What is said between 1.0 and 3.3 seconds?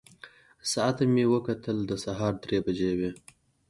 مې وکتل، د سهار درې بجې وې.